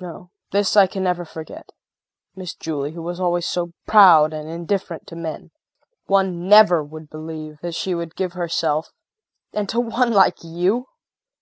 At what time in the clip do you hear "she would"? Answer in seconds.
7.74-8.16